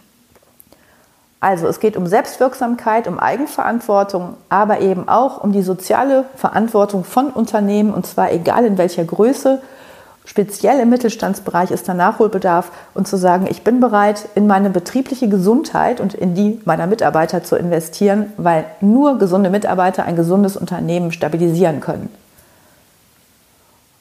Also 1.38 1.68
es 1.68 1.78
geht 1.78 1.96
um 1.96 2.08
Selbstwirksamkeit, 2.08 3.06
um 3.06 3.20
Eigenverantwortung, 3.20 4.34
aber 4.48 4.80
eben 4.80 5.08
auch 5.08 5.44
um 5.44 5.52
die 5.52 5.62
soziale 5.62 6.24
Verantwortung 6.34 7.04
von 7.04 7.30
Unternehmen 7.30 7.94
und 7.94 8.08
zwar 8.08 8.32
egal 8.32 8.64
in 8.64 8.76
welcher 8.76 9.04
Größe 9.04 9.62
speziell 10.24 10.80
im 10.80 10.90
Mittelstandsbereich 10.90 11.70
ist 11.70 11.88
da 11.88 11.94
Nachholbedarf 11.94 12.72
und 12.92 13.06
zu 13.06 13.16
sagen, 13.16 13.46
ich 13.48 13.62
bin 13.62 13.78
bereit, 13.78 14.28
in 14.34 14.48
meine 14.48 14.68
betriebliche 14.68 15.28
Gesundheit 15.28 16.00
und 16.00 16.12
in 16.12 16.34
die 16.34 16.60
meiner 16.64 16.88
Mitarbeiter 16.88 17.44
zu 17.44 17.54
investieren, 17.54 18.32
weil 18.36 18.64
nur 18.80 19.18
gesunde 19.18 19.48
Mitarbeiter 19.48 20.04
ein 20.04 20.16
gesundes 20.16 20.56
Unternehmen 20.56 21.12
stabilisieren 21.12 21.80
können. 21.80 22.10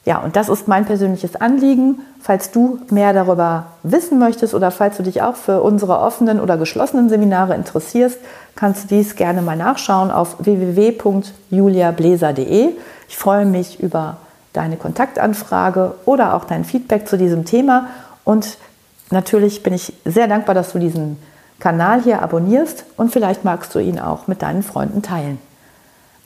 Ja, 0.08 0.18
und 0.20 0.36
das 0.36 0.48
ist 0.48 0.68
mein 0.68 0.86
persönliches 0.86 1.36
Anliegen. 1.36 2.00
Falls 2.18 2.50
du 2.50 2.78
mehr 2.88 3.12
darüber 3.12 3.66
wissen 3.82 4.18
möchtest 4.18 4.54
oder 4.54 4.70
falls 4.70 4.96
du 4.96 5.02
dich 5.02 5.20
auch 5.20 5.36
für 5.36 5.60
unsere 5.60 5.98
offenen 5.98 6.40
oder 6.40 6.56
geschlossenen 6.56 7.10
Seminare 7.10 7.54
interessierst, 7.54 8.16
kannst 8.56 8.84
du 8.84 8.88
dies 8.96 9.16
gerne 9.16 9.42
mal 9.42 9.58
nachschauen 9.58 10.10
auf 10.10 10.36
www.juliabläser.de. 10.38 12.70
Ich 13.06 13.18
freue 13.18 13.44
mich 13.44 13.80
über 13.80 14.16
deine 14.54 14.78
Kontaktanfrage 14.78 15.92
oder 16.06 16.32
auch 16.32 16.46
dein 16.46 16.64
Feedback 16.64 17.06
zu 17.06 17.18
diesem 17.18 17.44
Thema. 17.44 17.88
Und 18.24 18.56
natürlich 19.10 19.62
bin 19.62 19.74
ich 19.74 19.92
sehr 20.06 20.26
dankbar, 20.26 20.54
dass 20.54 20.72
du 20.72 20.78
diesen 20.78 21.18
Kanal 21.58 22.00
hier 22.00 22.22
abonnierst 22.22 22.86
und 22.96 23.12
vielleicht 23.12 23.44
magst 23.44 23.74
du 23.74 23.78
ihn 23.78 24.00
auch 24.00 24.26
mit 24.26 24.40
deinen 24.40 24.62
Freunden 24.62 25.02
teilen. 25.02 25.38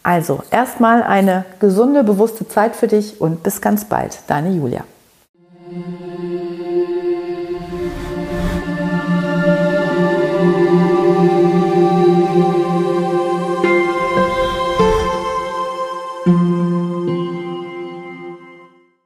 Also 0.02 0.42
erstmal 0.50 1.02
eine 1.02 1.44
gesunde, 1.60 2.02
bewusste 2.02 2.48
Zeit 2.48 2.74
für 2.74 2.88
dich 2.88 3.20
und 3.20 3.42
bis 3.42 3.60
ganz 3.60 3.84
bald, 3.84 4.18
deine 4.26 4.50
Julia. 4.50 4.84